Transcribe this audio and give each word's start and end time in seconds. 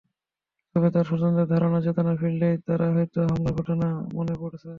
তবে 0.75 0.87
তাঁর 0.93 1.05
স্বজনদের 1.09 1.47
ধারণা, 1.53 1.79
চেতনা 1.85 2.13
ফিরলেই 2.19 2.55
তাঁর 2.65 2.81
হয়তো 2.95 3.19
হামলার 3.23 3.53
ঘটনা 3.59 3.87
মনে 4.15 4.33
পড়ছে। 4.41 4.67